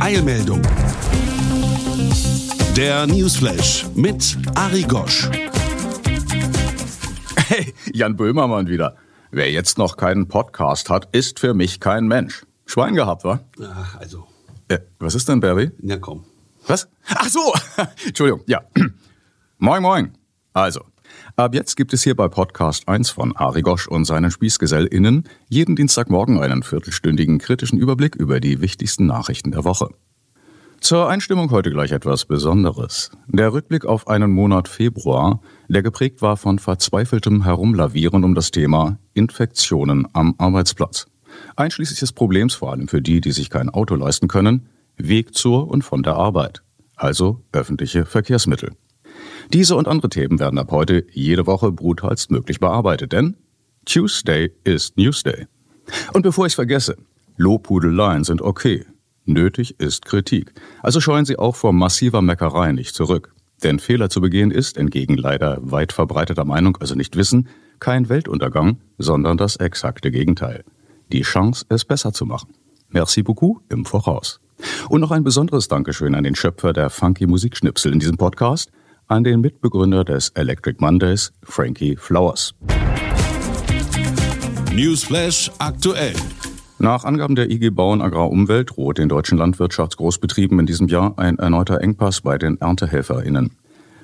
[0.00, 0.60] Eilmeldung.
[2.76, 5.28] Der Newsflash mit Ari Gosch.
[7.48, 8.96] Hey, Jan Böhmermann wieder.
[9.30, 12.44] Wer jetzt noch keinen Podcast hat, ist für mich kein Mensch.
[12.66, 13.40] Schwein gehabt, wa?
[13.62, 14.26] Ach, also,
[14.68, 15.70] Äh, was ist denn, Barry?
[15.80, 16.24] na komm.
[16.66, 16.88] Was?
[17.08, 17.52] Ach so!
[18.06, 18.60] Entschuldigung, ja.
[19.58, 20.12] moin, moin.
[20.52, 20.84] Also,
[21.36, 25.76] ab jetzt gibt es hier bei Podcast 1 von Ari Gosch und seinen SpießgesellInnen jeden
[25.76, 29.88] Dienstagmorgen einen viertelstündigen kritischen Überblick über die wichtigsten Nachrichten der Woche.
[30.82, 33.12] Zur Einstimmung heute gleich etwas Besonderes.
[33.28, 38.98] Der Rückblick auf einen Monat Februar, der geprägt war von verzweifeltem Herumlavieren um das Thema
[39.14, 41.06] Infektionen am Arbeitsplatz.
[41.54, 45.68] Einschließlich des Problems vor allem für die, die sich kein Auto leisten können, Weg zur
[45.68, 46.62] und von der Arbeit,
[46.96, 48.72] also öffentliche Verkehrsmittel.
[49.52, 53.36] Diese und andere Themen werden ab heute jede Woche brutalstmöglich bearbeitet, denn
[53.84, 55.46] Tuesday ist Newsday.
[56.14, 56.96] Und bevor ich vergesse,
[57.36, 58.86] Lobhudeleien sind okay.
[59.26, 60.54] Nötig ist Kritik.
[60.82, 63.34] Also scheuen Sie auch vor massiver Meckerei nicht zurück.
[63.62, 68.78] Denn Fehler zu begehen ist, entgegen leider weit verbreiteter Meinung, also nicht Wissen, kein Weltuntergang,
[68.96, 70.64] sondern das exakte Gegenteil.
[71.12, 72.54] Die Chance, es besser zu machen.
[72.88, 74.40] Merci beaucoup im Voraus.
[74.88, 78.70] Und noch ein besonderes Dankeschön an den Schöpfer der funky Musikschnipsel in diesem Podcast,
[79.12, 82.54] an den Mitbegründer des Electric Mondays, Frankie Flowers.
[84.74, 86.14] Newsflash aktuell.
[86.78, 91.38] Nach Angaben der IG Bau und Agrarumwelt droht den deutschen Landwirtschaftsgroßbetrieben in diesem Jahr ein
[91.38, 93.50] erneuter Engpass bei den ErntehelferInnen.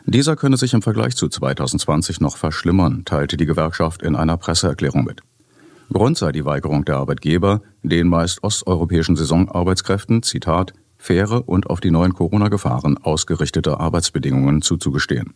[0.05, 5.05] Dieser könne sich im Vergleich zu 2020 noch verschlimmern, teilte die Gewerkschaft in einer Presseerklärung
[5.05, 5.23] mit.
[5.91, 11.91] Grund sei die Weigerung der Arbeitgeber, den meist osteuropäischen Saisonarbeitskräften, Zitat, faire und auf die
[11.91, 15.35] neuen Corona-Gefahren ausgerichtete Arbeitsbedingungen zuzugestehen.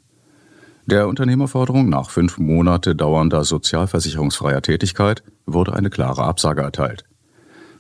[0.87, 7.05] Der Unternehmerforderung nach fünf Monate dauernder sozialversicherungsfreier Tätigkeit wurde eine klare Absage erteilt.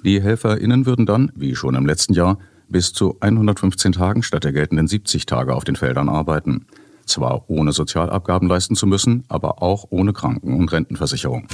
[0.04, 2.38] Die HelferInnen würden dann, wie schon im letzten Jahr,
[2.69, 6.66] bis zu 115 Tagen statt der geltenden 70 Tage auf den Feldern arbeiten.
[7.04, 11.48] Zwar ohne Sozialabgaben leisten zu müssen, aber auch ohne Kranken- und Rentenversicherung.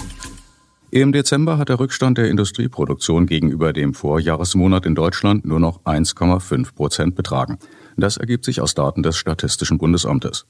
[0.91, 6.75] Im Dezember hat der Rückstand der Industrieproduktion gegenüber dem Vorjahresmonat in Deutschland nur noch 1,5
[6.75, 7.59] Prozent betragen.
[7.99, 10.47] Das ergibt sich aus Daten des Statistischen Bundesamtes.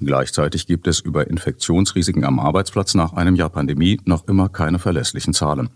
[0.00, 5.34] Gleichzeitig gibt es über Infektionsrisiken am Arbeitsplatz nach einem Jahr Pandemie noch immer keine verlässlichen
[5.34, 5.68] Zahlen.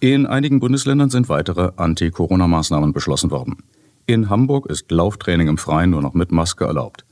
[0.00, 3.56] In einigen Bundesländern sind weitere Anti-Corona-Maßnahmen beschlossen worden.
[4.04, 7.06] In Hamburg ist Lauftraining im Freien nur noch mit Maske erlaubt.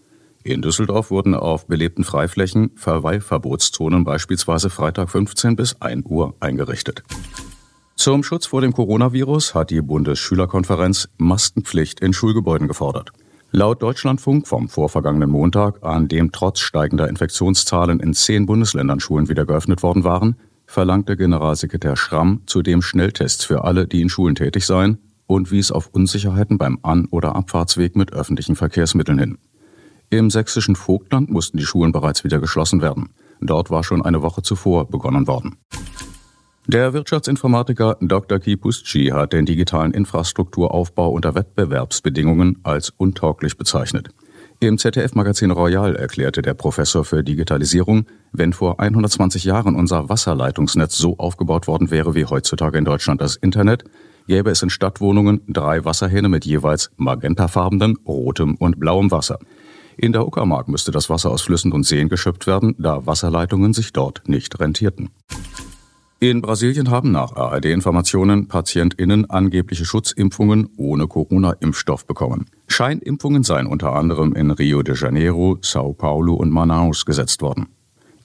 [0.46, 7.02] In Düsseldorf wurden auf belebten Freiflächen Verweilverbotszonen beispielsweise Freitag 15 bis 1 Uhr eingerichtet.
[7.96, 13.12] Zum Schutz vor dem Coronavirus hat die Bundesschülerkonferenz Maskenpflicht in Schulgebäuden gefordert.
[13.52, 19.46] Laut Deutschlandfunk vom vorvergangenen Montag, an dem trotz steigender Infektionszahlen in zehn Bundesländern Schulen wieder
[19.46, 24.98] geöffnet worden waren, verlangte Generalsekretär Schramm zudem Schnelltests für alle, die in Schulen tätig seien
[25.26, 29.38] und wies auf Unsicherheiten beim An- oder Abfahrtsweg mit öffentlichen Verkehrsmitteln hin.
[30.10, 33.10] Im sächsischen Vogtland mussten die Schulen bereits wieder geschlossen werden.
[33.40, 35.56] Dort war schon eine Woche zuvor begonnen worden.
[36.66, 38.38] Der Wirtschaftsinformatiker Dr.
[38.38, 44.08] Kipusci hat den digitalen Infrastrukturaufbau unter Wettbewerbsbedingungen als untauglich bezeichnet.
[44.60, 51.18] Im ZDF-Magazin Royal erklärte der Professor für Digitalisierung, wenn vor 120 Jahren unser Wasserleitungsnetz so
[51.18, 53.84] aufgebaut worden wäre wie heutzutage in Deutschland das Internet,
[54.26, 59.38] gäbe es in Stadtwohnungen drei Wasserhähne mit jeweils magentafarbenen, rotem und blauem Wasser.
[59.96, 63.92] In der Uckermark müsste das Wasser aus Flüssen und Seen geschöpft werden, da Wasserleitungen sich
[63.92, 65.10] dort nicht rentierten.
[66.20, 72.46] In Brasilien haben nach ARD-Informationen PatientInnen angebliche Schutzimpfungen ohne Corona-Impfstoff bekommen.
[72.66, 77.66] Scheinimpfungen seien unter anderem in Rio de Janeiro, Sao Paulo und Manaus gesetzt worden.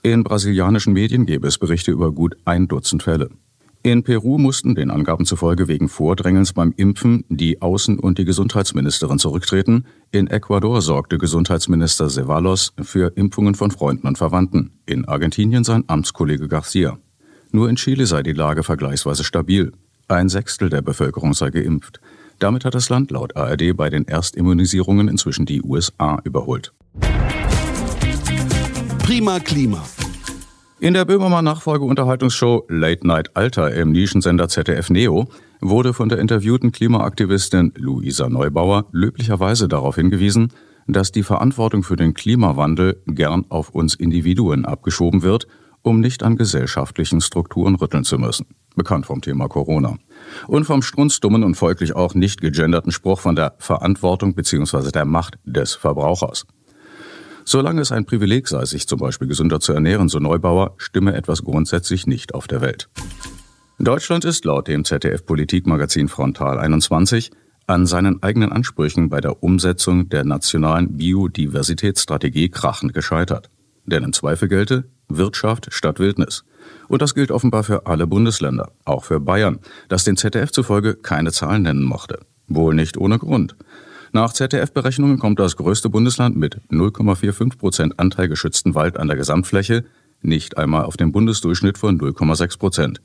[0.01, 3.31] In brasilianischen Medien gäbe es Berichte über gut ein Dutzend Fälle.
[3.81, 9.19] In Peru mussten den Angaben zufolge wegen Vordrängens beim Impfen die Außen- und die Gesundheitsministerin
[9.19, 9.85] zurücktreten.
[10.11, 14.71] In Ecuador sorgte Gesundheitsminister Ceballos für Impfungen von Freunden und Verwandten.
[14.85, 16.97] In Argentinien sein Amtskollege Garcia.
[17.51, 19.71] Nur in Chile sei die Lage vergleichsweise stabil.
[20.09, 22.01] Ein Sechstel der Bevölkerung sei geimpft.
[22.37, 26.73] Damit hat das Land laut ARD bei den Erstimmunisierungen inzwischen die USA überholt.
[29.03, 29.83] Prima Klima.
[30.81, 35.27] In der Böhmermann-Nachfolge-Unterhaltungsshow Late Night Alter im Nischensender ZDF Neo
[35.59, 40.53] wurde von der interviewten Klimaaktivistin Luisa Neubauer löblicherweise darauf hingewiesen,
[40.87, 45.47] dass die Verantwortung für den Klimawandel gern auf uns Individuen abgeschoben wird,
[45.81, 48.45] um nicht an gesellschaftlichen Strukturen rütteln zu müssen.
[48.77, 49.97] Bekannt vom Thema Corona.
[50.47, 54.91] Und vom strunzdummen und folglich auch nicht gegenderten Spruch von der Verantwortung bzw.
[54.91, 56.45] der Macht des Verbrauchers.
[57.51, 61.43] Solange es ein Privileg sei, sich zum Beispiel gesünder zu ernähren, so Neubauer, stimme etwas
[61.43, 62.89] grundsätzlich nicht auf der Welt.
[63.79, 67.31] Deutschland ist laut dem ZDF-Politikmagazin Frontal 21
[67.65, 73.49] an seinen eigenen Ansprüchen bei der Umsetzung der nationalen Biodiversitätsstrategie krachend gescheitert.
[73.87, 76.43] Denn im Zweifel gelte Wirtschaft statt Wildnis.
[76.87, 79.57] Und das gilt offenbar für alle Bundesländer, auch für Bayern,
[79.87, 82.19] das den ZDF zufolge keine Zahlen nennen mochte.
[82.47, 83.55] Wohl nicht ohne Grund.
[84.11, 89.85] Nach ZDF-Berechnungen kommt das größte Bundesland mit 0,45 Prozent Anteil geschützten Wald an der Gesamtfläche
[90.21, 93.01] nicht einmal auf den Bundesdurchschnitt von 0,6 Prozent.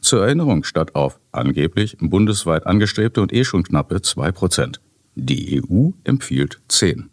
[0.00, 4.80] Zur Erinnerung statt auf angeblich bundesweit angestrebte und eh schon knappe 2 Prozent.
[5.14, 7.10] Die EU empfiehlt 10.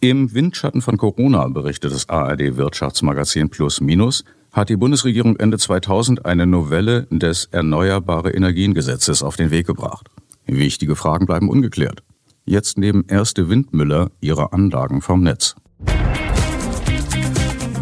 [0.00, 6.46] Im Windschatten von Corona, berichtet das ARD-Wirtschaftsmagazin Plus Minus, hat die Bundesregierung Ende 2000 eine
[6.46, 10.10] Novelle des Erneuerbare Energiengesetzes auf den Weg gebracht.
[10.46, 12.02] Wichtige Fragen bleiben ungeklärt.
[12.44, 15.54] Jetzt nehmen erste Windmüller ihre Anlagen vom Netz.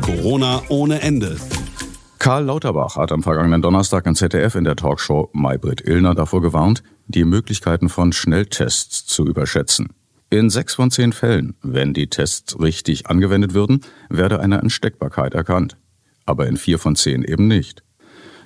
[0.01, 1.37] Corona ohne Ende.
[2.21, 6.85] Karl Lauterbach hat am vergangenen Donnerstag in ZDF in der Talkshow Maybrit Illner davor gewarnt,
[7.09, 9.89] die Möglichkeiten von Schnelltests zu überschätzen.
[10.31, 15.77] In sechs von zehn Fällen, wenn die Tests richtig angewendet würden, werde eine Ansteckbarkeit erkannt.
[16.25, 17.83] Aber in vier von zehn eben nicht.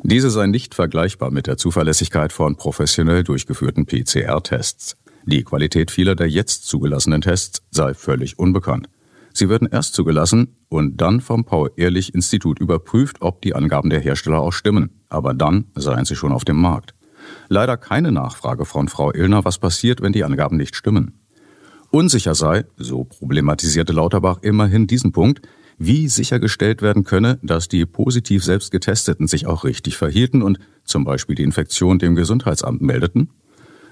[0.02, 4.96] Diese sei nicht vergleichbar mit der Zuverlässigkeit von professionell durchgeführten PCR-Tests.
[5.24, 8.88] Die Qualität vieler der jetzt zugelassenen Tests sei völlig unbekannt.
[9.32, 14.52] Sie würden erst zugelassen und dann vom Paul-Ehrlich-Institut überprüft, ob die Angaben der Hersteller auch
[14.52, 15.02] stimmen.
[15.08, 16.94] Aber dann seien sie schon auf dem Markt.
[17.48, 21.20] Leider keine Nachfrage von Frau Illner, was passiert, wenn die Angaben nicht stimmen.
[21.90, 25.46] Unsicher sei, so problematisierte Lauterbach immerhin diesen Punkt,
[25.78, 31.04] wie sichergestellt werden könne, dass die positiv selbst Getesteten sich auch richtig verhielten und zum
[31.04, 33.30] Beispiel die Infektion dem Gesundheitsamt meldeten?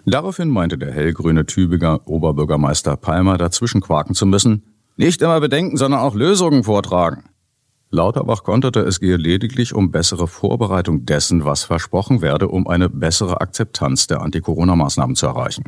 [0.07, 4.63] Daraufhin meinte der hellgrüne Tübinger Oberbürgermeister Palmer dazwischen quaken zu müssen,
[4.97, 7.25] nicht immer bedenken, sondern auch Lösungen vortragen.
[7.91, 13.41] Lauterbach konterte, es gehe lediglich um bessere Vorbereitung dessen, was versprochen werde, um eine bessere
[13.41, 15.65] Akzeptanz der Anti-Corona-Maßnahmen zu erreichen.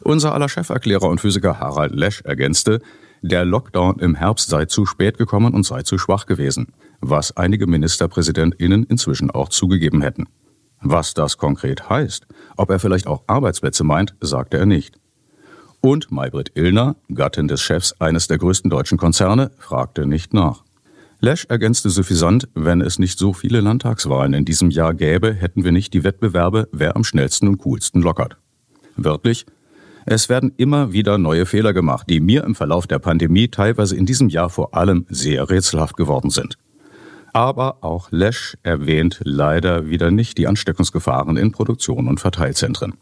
[0.00, 2.80] Unser aller Cheferklärer und Physiker Harald Lesch ergänzte,
[3.22, 6.68] der Lockdown im Herbst sei zu spät gekommen und sei zu schwach gewesen,
[7.00, 10.26] was einige MinisterpräsidentInnen inzwischen auch zugegeben hätten.
[10.80, 12.26] Was das konkret heißt,
[12.56, 14.98] ob er vielleicht auch Arbeitsplätze meint, sagte er nicht.
[15.80, 20.64] Und Maybrit Illner, Gattin des Chefs eines der größten deutschen Konzerne, fragte nicht nach.
[21.20, 25.72] Lesch ergänzte suffisant, wenn es nicht so viele Landtagswahlen in diesem Jahr gäbe, hätten wir
[25.72, 28.36] nicht die Wettbewerbe, wer am schnellsten und coolsten lockert.
[28.96, 29.46] Wörtlich,
[30.10, 34.06] es werden immer wieder neue Fehler gemacht, die mir im Verlauf der Pandemie teilweise in
[34.06, 36.56] diesem Jahr vor allem sehr rätselhaft geworden sind.
[37.34, 42.94] Aber auch Lesch erwähnt leider wieder nicht die Ansteckungsgefahren in Produktion und Verteilzentren.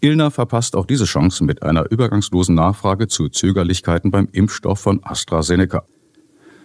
[0.00, 5.84] Illner verpasst auch diese Chance mit einer übergangslosen Nachfrage zu Zögerlichkeiten beim Impfstoff von AstraZeneca.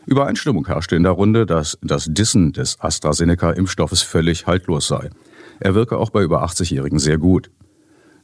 [0.07, 5.11] Übereinstimmung herrschte in der Runde, dass das Dissen des AstraZeneca-Impfstoffes völlig haltlos sei.
[5.59, 7.51] Er wirke auch bei über 80-Jährigen sehr gut.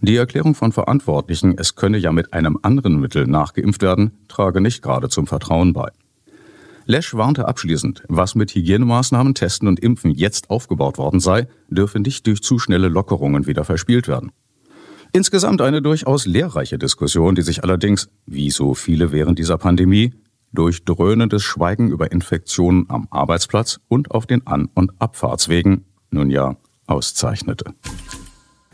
[0.04, 4.82] Die Erklärung von Verantwortlichen, es könne ja mit einem anderen Mittel nachgeimpft werden, trage nicht
[4.82, 5.88] gerade zum Vertrauen bei.
[6.86, 12.28] Lesch warnte abschließend, was mit Hygienemaßnahmen, Testen und Impfen jetzt aufgebaut worden sei, dürfe nicht
[12.28, 14.34] durch zu schnelle Lockerungen wieder verspielt werden.
[15.14, 20.14] Insgesamt eine durchaus lehrreiche Diskussion, die sich allerdings, wie so viele während dieser Pandemie,
[20.52, 26.58] durch dröhnendes Schweigen über Infektionen am Arbeitsplatz und auf den An- und Abfahrtswegen nun ja
[26.88, 27.74] auszeichnete.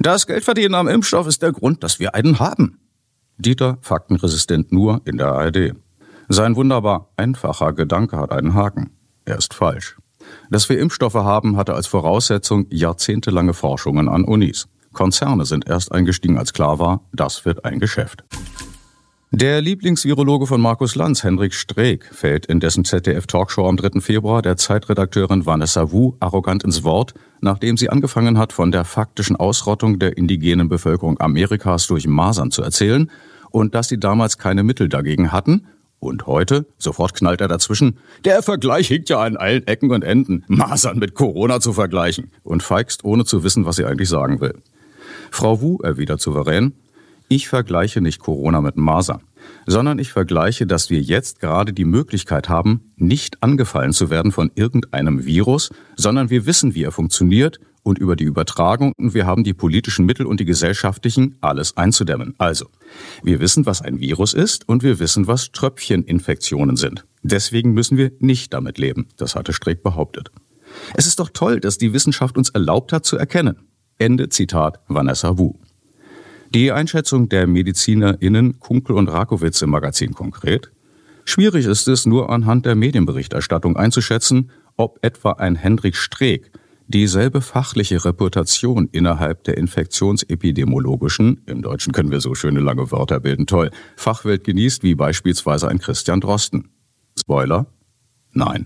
[0.02, 2.80] Das Geldverdienen am Impfstoff ist der Grund, dass wir einen haben.
[3.38, 5.74] Dieter faktenresistent nur in der ARD.
[6.30, 8.92] Sein wunderbar einfacher Gedanke hat einen Haken.
[9.26, 9.98] Er ist falsch.
[10.50, 14.70] Dass wir Impfstoffe haben, hatte als Voraussetzung jahrzehntelange Forschungen an Unis.
[14.94, 18.24] Konzerne sind erst eingestiegen, als klar war, das wird ein Geschäft.
[19.32, 24.02] Der Lieblingsvirologe von Markus Lanz, Henrik Streeck, fällt in dessen ZDF-Talkshow am 3.
[24.02, 29.36] Februar der Zeitredakteurin Vanessa Wu arrogant ins Wort, nachdem sie angefangen hat, von der faktischen
[29.36, 33.12] Ausrottung der indigenen Bevölkerung Amerikas durch Masern zu erzählen
[33.52, 35.68] und dass sie damals keine Mittel dagegen hatten.
[36.00, 40.44] Und heute, sofort knallt er dazwischen, der Vergleich hinkt ja an allen Ecken und Enden,
[40.48, 44.56] Masern mit Corona zu vergleichen, und feigst, ohne zu wissen, was sie eigentlich sagen will.
[45.30, 46.74] Frau Wu erwidert souverän,
[47.30, 49.22] ich vergleiche nicht Corona mit Masern.
[49.66, 54.52] sondern ich vergleiche, dass wir jetzt gerade die Möglichkeit haben, nicht angefallen zu werden von
[54.56, 59.44] irgendeinem Virus, sondern wir wissen, wie er funktioniert und über die Übertragung und wir haben
[59.44, 62.36] die politischen Mittel und die gesellschaftlichen, alles einzudämmen.
[62.38, 62.68] Also,
[63.24, 67.06] wir wissen, was ein Virus ist und wir wissen, was Tröpfcheninfektionen sind.
[67.24, 70.32] Deswegen müssen wir nicht damit leben, das hatte Streeck behauptet.
[70.96, 73.56] Es ist doch toll, dass die Wissenschaft uns erlaubt hat zu erkennen.
[73.98, 75.54] Ende Zitat Vanessa Wu.
[76.54, 80.72] Die Einschätzung der MedizinerInnen Kunkel und Rakowitz im Magazin konkret.
[81.24, 86.52] Schwierig ist es, nur anhand der Medienberichterstattung einzuschätzen, ob etwa ein Hendrik Streeck
[86.88, 93.46] dieselbe fachliche Reputation innerhalb der infektionsepidemiologischen, im Deutschen können wir so schöne lange Wörter bilden,
[93.46, 96.70] toll, Fachwelt genießt wie beispielsweise ein Christian Drosten.
[97.20, 97.68] Spoiler?
[98.34, 98.66] Nein.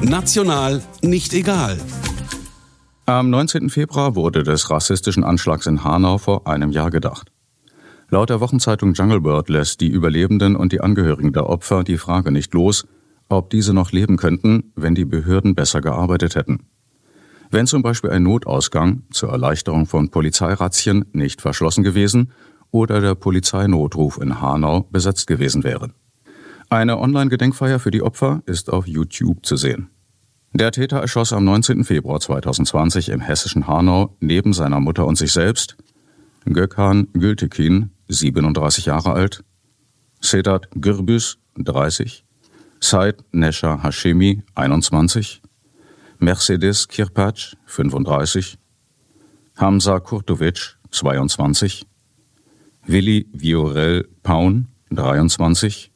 [0.00, 1.76] National nicht egal.
[3.08, 3.70] Am 19.
[3.70, 7.30] Februar wurde des rassistischen Anschlags in Hanau vor einem Jahr gedacht.
[8.08, 12.32] Laut der Wochenzeitung Jungle Bird lässt die Überlebenden und die Angehörigen der Opfer die Frage
[12.32, 12.84] nicht los,
[13.28, 16.66] ob diese noch leben könnten, wenn die Behörden besser gearbeitet hätten.
[17.48, 22.32] Wenn zum Beispiel ein Notausgang zur Erleichterung von Polizeirazzien nicht verschlossen gewesen
[22.72, 25.92] oder der Polizeinotruf in Hanau besetzt gewesen wäre.
[26.70, 29.90] Eine Online-Gedenkfeier für die Opfer ist auf YouTube zu sehen.
[30.58, 31.84] Der Täter erschoss am 19.
[31.84, 35.76] Februar 2020 im hessischen Hanau neben seiner Mutter und sich selbst.
[36.46, 39.44] Gökhan Gültekin, 37 Jahre alt,
[40.22, 42.24] Sedat Gürbüz, 30,
[42.80, 45.42] Said Nesha Hashemi, 21,
[46.20, 48.56] Mercedes Kirpac, 35,
[49.56, 51.84] Hamza Kurtovic, 22,
[52.86, 55.90] Willi Viorel Paun, 23,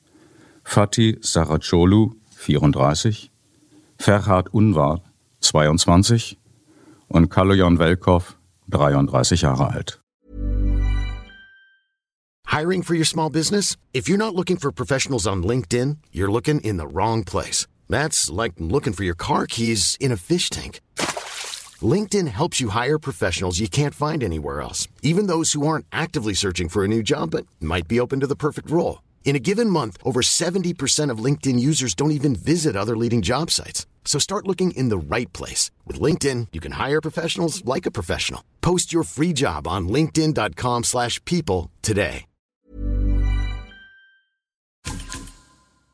[0.65, 3.30] Fatih Saracolu, 34,
[4.01, 5.03] Ferhat Unvar,
[5.43, 6.39] 22
[7.09, 8.35] und Kaloyan Velkov,
[8.71, 9.99] 33 Jahre alt.
[12.47, 13.77] Hiring for your small business?
[13.93, 17.67] If you're not looking for professionals on LinkedIn, you're looking in the wrong place.
[17.91, 20.81] That's like looking for your car keys in a fish tank.
[21.83, 26.35] LinkedIn helps you hire professionals you can't find anywhere else, even those who aren't actively
[26.35, 29.03] searching for a new job but might be open to the perfect role.
[29.23, 33.51] In a given month, over 70% of LinkedIn users don't even visit other leading job
[33.53, 33.87] sites.
[34.05, 35.71] So start looking in the right place.
[35.87, 38.43] With LinkedIn, you can hire professionals like a professional.
[38.61, 42.27] Post your free job on linkedin.com slash people today.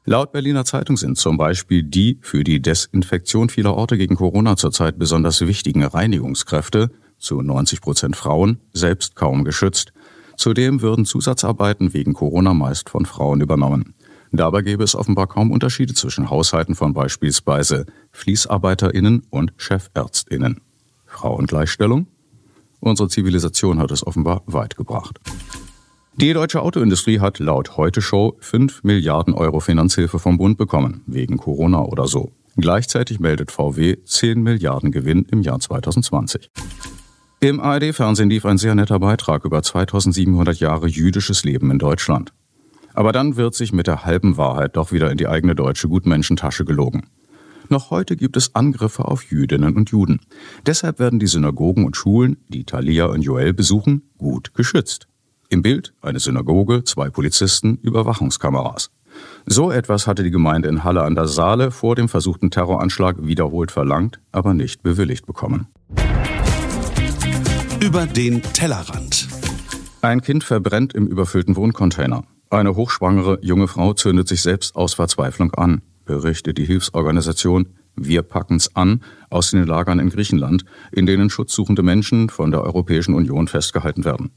[0.09, 5.01] Laut Berliner Zeitung sind zum Beispiel die für die Desinfektion vieler Orte gegen Corona zurzeit
[5.01, 9.93] besonders wichtigen Reinigungskräfte, zu 90 Prozent Frauen, selbst kaum geschützt.
[10.37, 13.95] Zudem würden Zusatzarbeiten wegen Corona meist von Frauen übernommen.
[14.33, 20.61] Dabei gäbe es offenbar kaum Unterschiede zwischen Haushalten von beispielsweise FließarbeiterInnen und ChefärztInnen.
[21.07, 22.07] Frauengleichstellung?
[22.81, 25.19] Unsere Zivilisation hat es offenbar weit gebracht.
[26.19, 31.37] Die deutsche Autoindustrie hat laut Heute Show 5 Milliarden Euro Finanzhilfe vom Bund bekommen, wegen
[31.37, 32.33] Corona oder so.
[32.57, 36.51] Gleichzeitig meldet VW 10 Milliarden Gewinn im Jahr 2020.
[37.41, 42.33] Im ARD-Fernsehen lief ein sehr netter Beitrag über 2700 Jahre jüdisches Leben in Deutschland.
[42.95, 46.65] Aber dann wird sich mit der halben Wahrheit doch wieder in die eigene deutsche Gutmenschentasche
[46.65, 47.09] gelogen.
[47.69, 50.21] Noch heute gibt es Angriffe auf Jüdinnen und Juden.
[50.65, 55.07] Deshalb werden die Synagogen und Schulen, die Thalia und Joel besuchen, gut geschützt.
[55.51, 58.91] Im Bild eine Synagoge, zwei Polizisten, Überwachungskameras.
[59.45, 63.73] So etwas hatte die Gemeinde in Halle an der Saale vor dem versuchten Terroranschlag wiederholt
[63.73, 65.67] verlangt, aber nicht bewilligt bekommen.
[67.81, 69.29] Über den Tellerrand.
[70.01, 72.25] Ein Kind verbrennt im überfüllten Wohncontainer.
[72.49, 78.75] Eine hochschwangere junge Frau zündet sich selbst aus Verzweiflung an, berichtet die Hilfsorganisation Wir packen's
[78.75, 84.05] an aus den Lagern in Griechenland, in denen schutzsuchende Menschen von der Europäischen Union festgehalten
[84.05, 84.31] werden.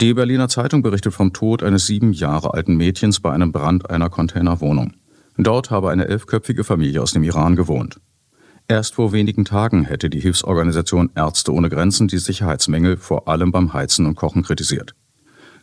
[0.00, 4.08] Die Berliner Zeitung berichtet vom Tod eines sieben Jahre alten Mädchens bei einem Brand einer
[4.08, 4.94] Containerwohnung.
[5.36, 8.00] Dort habe eine elfköpfige Familie aus dem Iran gewohnt.
[8.72, 13.74] Erst vor wenigen Tagen hätte die Hilfsorganisation Ärzte ohne Grenzen die Sicherheitsmängel vor allem beim
[13.74, 14.94] Heizen und Kochen kritisiert.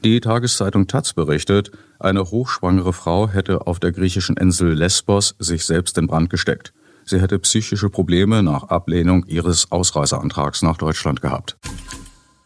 [0.03, 5.97] Die Tageszeitung Taz berichtet, eine hochschwangere Frau hätte auf der griechischen Insel Lesbos sich selbst
[5.97, 6.71] in Brand gesteckt.
[7.03, 11.57] Sie hätte psychische Probleme nach Ablehnung ihres Ausreiseantrags nach Deutschland gehabt.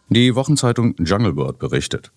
[0.08, 2.14] Die Wochenzeitung Jungle Bird berichtet.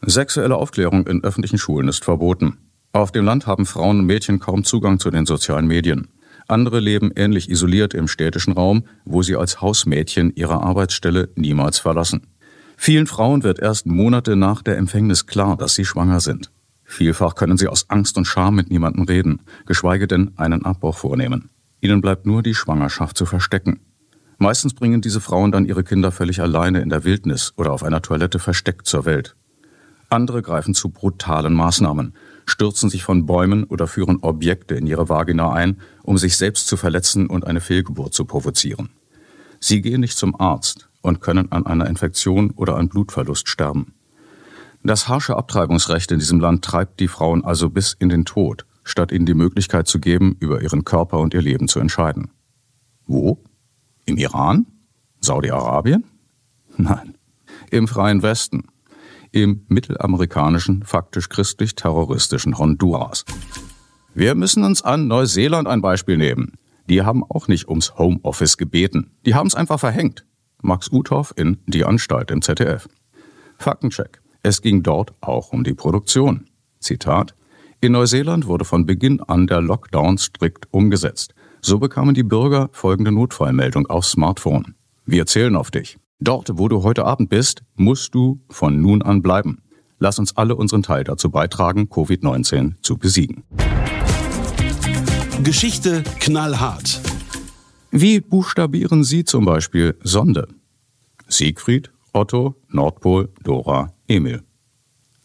[0.00, 2.56] Sexuelle Aufklärung in öffentlichen Schulen ist verboten.
[2.94, 6.08] Auf dem Land haben Frauen und Mädchen kaum Zugang zu den sozialen Medien.
[6.50, 12.26] Andere leben ähnlich isoliert im städtischen Raum, wo sie als Hausmädchen ihre Arbeitsstelle niemals verlassen.
[12.76, 16.50] Vielen Frauen wird erst Monate nach der Empfängnis klar, dass sie schwanger sind.
[16.84, 21.50] Vielfach können sie aus Angst und Scham mit niemandem reden, geschweige denn einen Abbruch vornehmen.
[21.80, 23.78] Ihnen bleibt nur die Schwangerschaft zu verstecken.
[24.38, 28.02] Meistens bringen diese Frauen dann ihre Kinder völlig alleine in der Wildnis oder auf einer
[28.02, 29.36] Toilette versteckt zur Welt.
[30.08, 32.14] Andere greifen zu brutalen Maßnahmen,
[32.46, 36.76] stürzen sich von Bäumen oder führen Objekte in ihre Vagina ein, um sich selbst zu
[36.76, 38.90] verletzen und eine Fehlgeburt zu provozieren.
[39.60, 43.94] Sie gehen nicht zum Arzt und können an einer Infektion oder an Blutverlust sterben.
[44.82, 49.12] Das harsche Abtreibungsrecht in diesem Land treibt die Frauen also bis in den Tod, statt
[49.12, 52.30] ihnen die Möglichkeit zu geben, über ihren Körper und ihr Leben zu entscheiden.
[53.06, 53.38] Wo?
[54.06, 54.66] Im Iran?
[55.20, 56.04] Saudi-Arabien?
[56.78, 57.14] Nein,
[57.70, 58.68] im freien Westen,
[59.32, 63.24] im mittelamerikanischen, faktisch christlich-terroristischen Honduras.
[64.14, 66.54] Wir müssen uns an Neuseeland ein Beispiel nehmen.
[66.88, 69.12] Die haben auch nicht ums Homeoffice gebeten.
[69.24, 70.24] Die haben es einfach verhängt.
[70.62, 72.88] Max Uthoff in Die Anstalt im ZDF.
[73.58, 74.20] Faktencheck.
[74.42, 76.46] Es ging dort auch um die Produktion.
[76.80, 77.34] Zitat.
[77.80, 81.34] In Neuseeland wurde von Beginn an der Lockdown strikt umgesetzt.
[81.62, 84.74] So bekamen die Bürger folgende Notfallmeldung aufs Smartphone.
[85.06, 85.98] Wir zählen auf dich.
[86.22, 89.62] Dort, wo du heute Abend bist, musst du von nun an bleiben.
[89.98, 93.44] Lass uns alle unseren Teil dazu beitragen, Covid-19 zu besiegen.
[95.42, 97.00] Geschichte knallhart.
[97.90, 100.46] Wie buchstabieren Sie zum Beispiel Sonde?
[101.26, 104.42] Siegfried, Otto, Nordpol, Dora, Emil.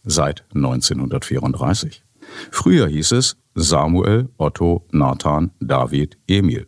[0.06, 2.04] Seit 1934.
[2.52, 6.68] Früher hieß es Samuel, Otto, Nathan, David, Emil.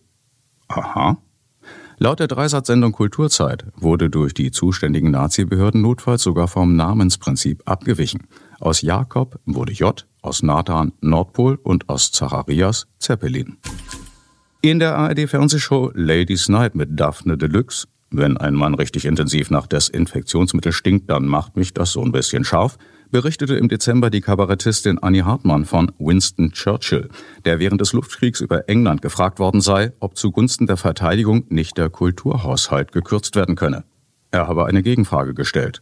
[0.68, 1.18] Aha.
[2.00, 8.28] Laut der Dreisatzsendung Kulturzeit wurde durch die zuständigen Nazi-Behörden notfalls sogar vom Namensprinzip abgewichen.
[8.60, 13.58] Aus Jakob wurde J, aus Nathan Nordpol und aus Zacharias Zeppelin.
[14.62, 20.74] In der ARD-Fernsehshow Ladies Night mit Daphne Deluxe, wenn ein Mann richtig intensiv nach Desinfektionsmittel
[20.74, 22.78] stinkt, dann macht mich das so ein bisschen scharf,
[23.12, 27.10] berichtete im Dezember die Kabarettistin Annie Hartmann von Winston Churchill,
[27.46, 31.90] der während des Luftkriegs über England gefragt worden sei, ob zugunsten der Verteidigung nicht der
[31.90, 33.84] Kulturhaushalt gekürzt werden könne.
[34.32, 35.82] Er habe eine Gegenfrage gestellt.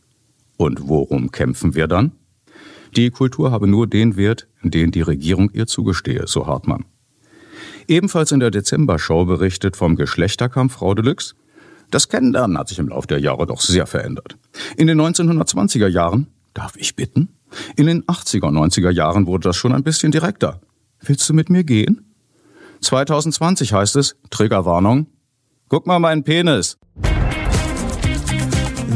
[0.57, 2.11] Und worum kämpfen wir dann?
[2.95, 6.85] Die Kultur habe nur den Wert, den die Regierung ihr zugestehe, so Hartmann.
[7.87, 11.35] Ebenfalls in der Dezember-Show berichtet vom Geschlechterkampf Frau Deluxe.
[11.91, 14.37] Das Kennenlernen hat sich im Laufe der Jahre doch sehr verändert.
[14.77, 17.29] In den 1920er Jahren Darf ich bitten?
[17.75, 20.61] In den 80er und 90er Jahren wurde das schon ein bisschen direkter.
[21.01, 22.15] Willst du mit mir gehen?
[22.79, 25.07] 2020 heißt es, Triggerwarnung,
[25.67, 26.77] guck mal meinen Penis.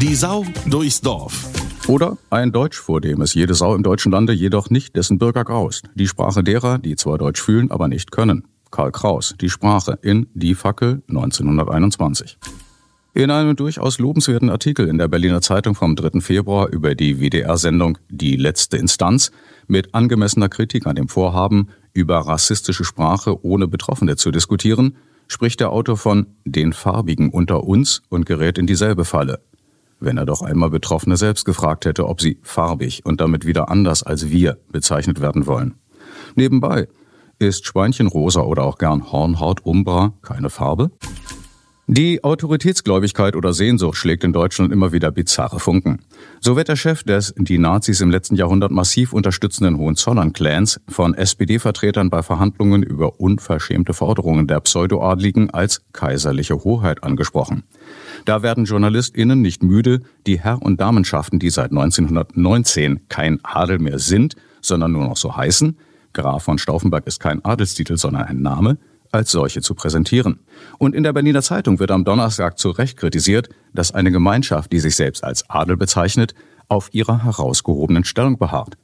[0.00, 1.50] Die Sau durchs Dorf.
[1.86, 5.44] Oder ein Deutsch, vor dem es jede Sau im deutschen Lande jedoch nicht dessen Bürger
[5.44, 5.84] graust.
[5.94, 8.48] Die Sprache derer, die zwar Deutsch fühlen, aber nicht können.
[8.70, 12.38] Karl Kraus, die Sprache in Die Fackel 1921.
[13.12, 16.20] In einem durchaus lobenswerten Artikel in der Berliner Zeitung vom 3.
[16.20, 19.32] Februar über die WDR-Sendung Die letzte Instanz
[19.66, 24.96] mit angemessener Kritik an dem Vorhaben, über rassistische Sprache ohne Betroffene zu diskutieren,
[25.26, 29.40] spricht der Autor von den Farbigen unter uns und gerät in dieselbe Falle.
[29.98, 34.04] Wenn er doch einmal Betroffene selbst gefragt hätte, ob sie farbig und damit wieder anders
[34.04, 35.74] als wir bezeichnet werden wollen.
[36.36, 36.86] Nebenbei,
[37.40, 40.90] ist Schweinchenrosa oder auch gern Hornhaut Umbra keine Farbe?
[41.92, 45.98] Die Autoritätsgläubigkeit oder Sehnsucht schlägt in Deutschland immer wieder bizarre Funken.
[46.38, 52.08] So wird der Chef des die Nazis im letzten Jahrhundert massiv unterstützenden Hohenzollern-Clans von SPD-Vertretern
[52.08, 57.64] bei Verhandlungen über unverschämte Forderungen der Pseudoadligen als kaiserliche Hoheit angesprochen.
[58.24, 63.98] Da werden JournalistInnen nicht müde, die Herr- und Damenschaften, die seit 1919 kein Adel mehr
[63.98, 65.76] sind, sondern nur noch so heißen,
[66.12, 68.78] Graf von Stauffenberg ist kein Adelstitel, sondern ein Name,
[69.12, 70.40] als solche zu präsentieren.
[70.78, 74.80] Und in der Berliner Zeitung wird am Donnerstag zu Recht kritisiert, dass eine Gemeinschaft, die
[74.80, 76.34] sich selbst als Adel bezeichnet,
[76.68, 78.76] auf ihrer herausgehobenen Stellung beharrt.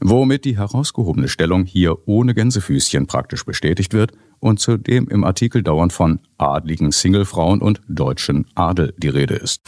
[0.00, 5.92] Womit die herausgehobene Stellung hier ohne Gänsefüßchen praktisch bestätigt wird und zudem im Artikel dauernd
[5.92, 9.62] von adligen Singlefrauen und deutschen Adel die Rede ist.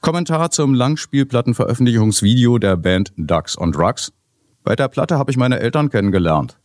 [0.00, 4.12] Kommentar zum Langspielplattenveröffentlichungsvideo der Band Ducks on Drugs.
[4.62, 6.58] Bei der Platte habe ich meine Eltern kennengelernt.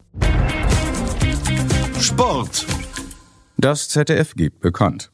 [1.99, 2.65] Sport.
[3.58, 5.12] Das ZDF gibt bekannt.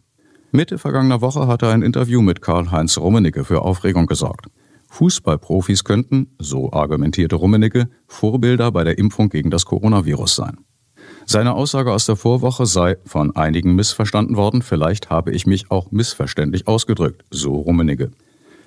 [0.51, 4.47] Mitte vergangener Woche hatte ein Interview mit Karl-Heinz Rummenigge für Aufregung gesorgt.
[4.89, 10.57] Fußballprofis könnten, so argumentierte Rummenigge, Vorbilder bei der Impfung gegen das Coronavirus sein.
[11.25, 15.91] Seine Aussage aus der Vorwoche sei von einigen missverstanden worden, vielleicht habe ich mich auch
[15.91, 18.11] missverständlich ausgedrückt, so Rummenigge.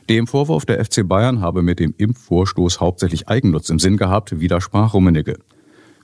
[0.08, 4.94] Dem Vorwurf, der FC Bayern habe mit dem Impfvorstoß hauptsächlich Eigennutz im Sinn gehabt, widersprach
[4.94, 5.38] Rummenigge.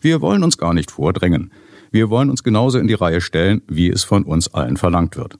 [0.00, 1.50] Wir wollen uns gar nicht vordrängen.
[1.90, 5.38] Wir wollen uns genauso in die Reihe stellen, wie es von uns allen verlangt wird.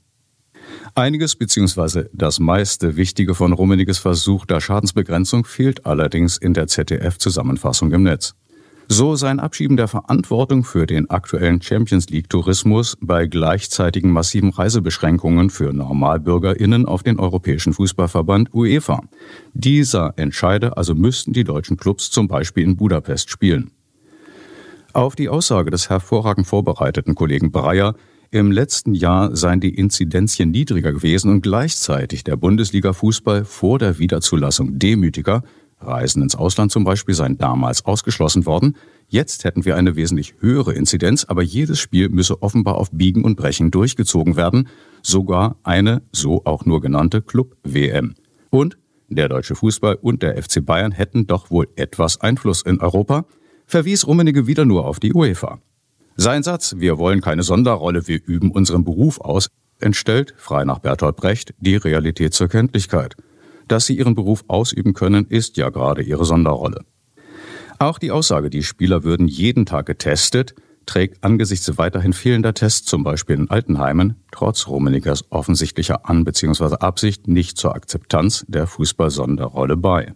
[0.94, 2.04] Einiges bzw.
[2.12, 8.34] das meiste Wichtige von Rummeniges Versuch der Schadensbegrenzung fehlt allerdings in der ZDF-Zusammenfassung im Netz.
[8.90, 15.50] So sein Abschieben der Verantwortung für den aktuellen Champions League Tourismus bei gleichzeitigen massiven Reisebeschränkungen
[15.50, 19.02] für Normalbürgerinnen auf den Europäischen Fußballverband UEFA.
[19.52, 23.72] Dieser entscheide, also müssten die deutschen Clubs zum Beispiel in Budapest spielen.
[24.92, 27.94] Auf die Aussage des hervorragend vorbereiteten Kollegen Breyer,
[28.30, 34.78] im letzten Jahr seien die Inzidenzien niedriger gewesen und gleichzeitig der Bundesliga-Fußball vor der Wiederzulassung
[34.78, 35.42] demütiger,
[35.80, 38.76] Reisen ins Ausland zum Beispiel seien damals ausgeschlossen worden.
[39.08, 43.36] Jetzt hätten wir eine wesentlich höhere Inzidenz, aber jedes Spiel müsse offenbar auf Biegen und
[43.36, 44.68] Brechen durchgezogen werden,
[45.02, 48.14] sogar eine so auch nur genannte Club-WM.
[48.50, 48.76] Und
[49.08, 53.24] der deutsche Fußball und der FC Bayern hätten doch wohl etwas Einfluss in Europa,
[53.68, 55.60] verwies Rummenigge wieder nur auf die UEFA.
[56.16, 61.14] Sein Satz, wir wollen keine Sonderrolle, wir üben unseren Beruf aus, entstellt, frei nach Bertolt
[61.14, 63.14] Brecht, die Realität zur Kenntlichkeit–
[63.68, 66.84] dass sie ihren Beruf ausüben können, ist ja gerade ihre Sonderrolle.
[67.78, 70.54] Auch die Aussage, die Spieler würden jeden Tag getestet,
[70.84, 76.76] trägt angesichts weiterhin fehlender Tests, zum Beispiel in Altenheimen, trotz Rummenigers offensichtlicher An- bzw.
[76.80, 80.14] Absicht nicht zur Akzeptanz der Fußball-Sonderrolle bei.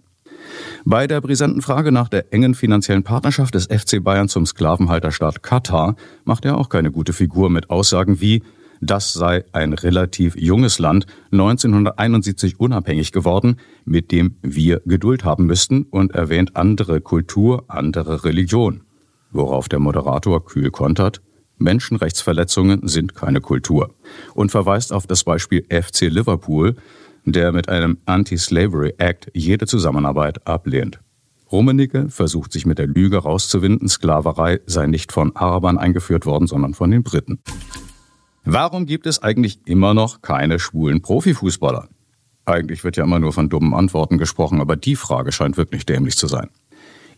[0.84, 5.96] Bei der brisanten Frage nach der engen finanziellen Partnerschaft des FC Bayern zum Sklavenhalterstaat Katar
[6.24, 8.42] macht er auch keine gute Figur mit Aussagen wie
[8.84, 15.84] das sei ein relativ junges Land, 1971 unabhängig geworden, mit dem wir Geduld haben müssten
[15.84, 18.80] und erwähnt andere Kultur, andere Religion.
[19.30, 21.22] Worauf der Moderator kühl kontert,
[21.58, 23.94] Menschenrechtsverletzungen sind keine Kultur
[24.34, 26.74] und verweist auf das Beispiel FC Liverpool,
[27.24, 31.00] der mit einem Anti-Slavery Act jede Zusammenarbeit ablehnt.
[31.50, 36.74] Rummenigge versucht sich mit der Lüge rauszuwinden, Sklaverei sei nicht von Arabern eingeführt worden, sondern
[36.74, 37.40] von den Briten.
[38.44, 41.88] Warum gibt es eigentlich immer noch keine schwulen Profifußballer?
[42.44, 46.16] Eigentlich wird ja immer nur von dummen Antworten gesprochen, aber die Frage scheint wirklich dämlich
[46.16, 46.48] zu sein.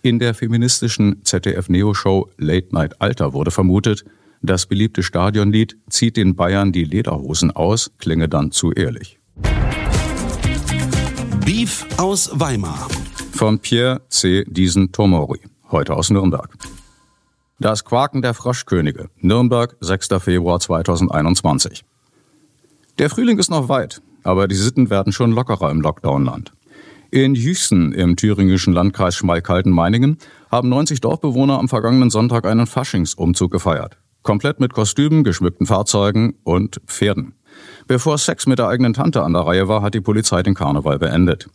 [0.02, 4.04] In der feministischen ZDF-Neo-Show Late Night Alter wurde vermutet,
[4.42, 9.18] das beliebte Stadionlied Zieht den Bayern die Lederhosen aus, klinge dann zu ehrlich.
[11.44, 12.88] Beef aus Weimar.
[13.32, 14.44] Von Pierre C.
[14.48, 16.48] Diesen Tomori, heute aus Nürnberg.
[17.60, 19.10] Das Quaken der Froschkönige.
[19.20, 20.08] Nürnberg, 6.
[20.20, 21.84] Februar 2021.
[22.98, 26.52] Der Frühling ist noch weit, aber die Sitten werden schon lockerer im Lockdown-Land.
[27.10, 30.16] In Jüchsen im thüringischen Landkreis Schmalkalden-Meiningen
[30.50, 33.98] haben 90 Dorfbewohner am vergangenen Sonntag einen Faschingsumzug gefeiert.
[34.22, 37.34] Komplett mit Kostümen, geschmückten Fahrzeugen und Pferden.
[37.86, 40.98] Bevor Sex mit der eigenen Tante an der Reihe war, hat die Polizei den Karneval
[40.98, 41.48] beendet.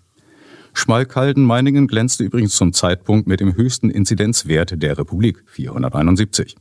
[0.73, 6.55] Schmalkalden-Meiningen glänzte übrigens zum Zeitpunkt mit dem höchsten Inzidenzwert der Republik, 471.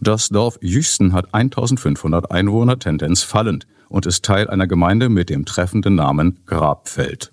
[0.00, 5.44] Das Dorf Jüchsen hat 1500 Einwohner, Tendenz fallend, und ist Teil einer Gemeinde mit dem
[5.44, 7.32] treffenden Namen Grabfeld.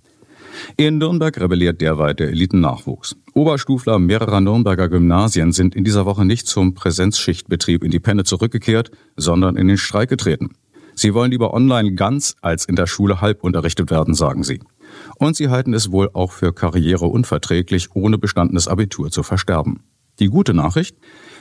[0.78, 3.16] In Nürnberg rebelliert derweil der Elitennachwuchs.
[3.34, 8.92] Oberstufler mehrerer Nürnberger Gymnasien sind in dieser Woche nicht zum Präsenzschichtbetrieb in die Penne zurückgekehrt,
[9.16, 10.52] sondern in den Streik getreten.
[11.02, 14.60] Sie wollen lieber online ganz als in der Schule halb unterrichtet werden, sagen sie.
[15.18, 19.80] Und sie halten es wohl auch für karriereunverträglich, ohne bestandenes Abitur zu versterben.
[20.20, 20.96] Die gute Nachricht?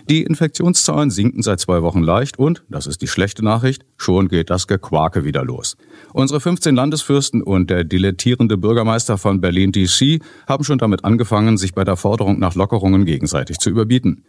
[0.08, 4.48] Die Infektionszahlen sinken seit zwei Wochen leicht und, das ist die schlechte Nachricht, schon geht
[4.48, 5.76] das Gequake wieder los.
[6.14, 11.74] Unsere 15 Landesfürsten und der dilettierende Bürgermeister von Berlin DC haben schon damit angefangen, sich
[11.74, 14.24] bei der Forderung nach Lockerungen gegenseitig zu überbieten.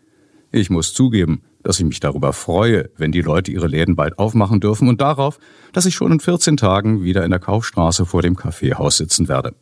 [0.51, 4.59] Ich muss zugeben, dass ich mich darüber freue, wenn die Leute ihre Läden bald aufmachen
[4.59, 5.39] dürfen und darauf,
[5.73, 9.53] dass ich schon in 14 Tagen wieder in der Kaufstraße vor dem Kaffeehaus sitzen werde.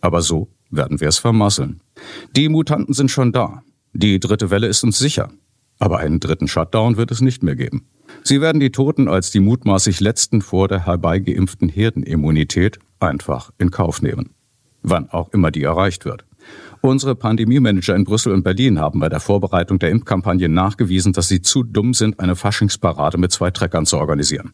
[0.00, 1.80] Aber so werden wir es vermasseln.
[2.36, 3.62] Die Mutanten sind schon da.
[3.92, 5.30] Die dritte Welle ist uns sicher.
[5.78, 7.86] Aber einen dritten Shutdown wird es nicht mehr geben.
[8.22, 14.02] Sie werden die Toten als die mutmaßlich letzten vor der herbeigeimpften Herdenimmunität einfach in Kauf
[14.02, 14.30] nehmen.
[14.82, 16.24] Wann auch immer die erreicht wird.
[16.80, 21.40] Unsere Pandemie-Manager in Brüssel und Berlin haben bei der Vorbereitung der Impfkampagne nachgewiesen, dass sie
[21.40, 24.52] zu dumm sind, eine Faschingsparade mit zwei Treckern zu organisieren.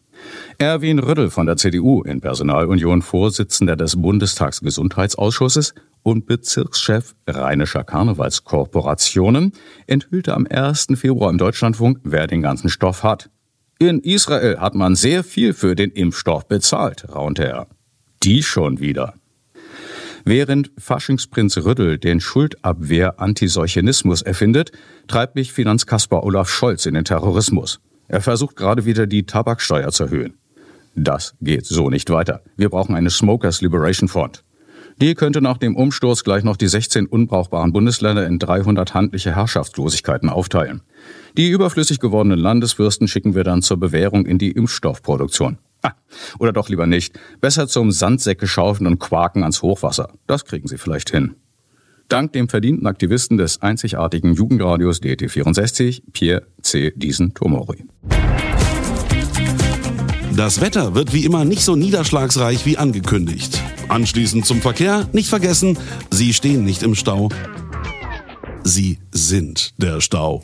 [0.57, 5.73] Erwin Rüddel von der CDU in Personalunion Vorsitzender des Bundestagsgesundheitsausschusses
[6.03, 9.51] und Bezirkschef rheinischer Karnevalskorporationen
[9.87, 10.87] enthüllte am 1.
[10.95, 13.29] Februar im Deutschlandfunk, wer den ganzen Stoff hat.
[13.77, 17.67] In Israel hat man sehr viel für den Impfstoff bezahlt, raunte er.
[18.23, 19.15] Die schon wieder.
[20.23, 24.71] Während Faschingsprinz Rüddel den Schuldabwehr-Antiseuchenismus erfindet,
[25.07, 27.79] treibt mich Finanzkasper Olaf Scholz in den Terrorismus.
[28.07, 30.35] Er versucht gerade wieder die Tabaksteuer zu erhöhen.
[30.95, 32.41] Das geht so nicht weiter.
[32.57, 34.43] Wir brauchen eine Smokers Liberation Front.
[34.97, 40.29] Die könnte nach dem Umsturz gleich noch die 16 unbrauchbaren Bundesländer in 300 handliche Herrschaftslosigkeiten
[40.29, 40.81] aufteilen.
[41.37, 45.57] Die überflüssig gewordenen Landesfürsten schicken wir dann zur Bewährung in die Impfstoffproduktion.
[45.83, 45.93] Ah,
[46.39, 47.19] oder doch lieber nicht.
[47.39, 50.09] Besser zum Sandsäcke schaufeln und Quaken ans Hochwasser.
[50.27, 51.35] Das kriegen Sie vielleicht hin.
[52.07, 56.91] Dank dem verdienten Aktivisten des einzigartigen Jugendradios DT64, Pierre C.
[56.95, 57.85] Diesen-Tomori.
[60.35, 63.61] Das Wetter wird wie immer nicht so niederschlagsreich wie angekündigt.
[63.89, 65.77] Anschließend zum Verkehr, nicht vergessen,
[66.09, 67.29] Sie stehen nicht im Stau.
[68.63, 70.43] Sie sind der Stau.